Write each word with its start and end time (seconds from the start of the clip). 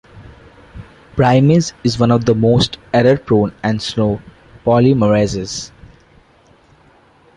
Primase 1.15 1.73
is 1.83 1.99
one 1.99 2.09
of 2.09 2.25
the 2.25 2.33
most 2.33 2.79
error 2.91 3.17
prone 3.19 3.53
and 3.61 3.79
slow 3.79 4.19
polymerases. 4.65 5.69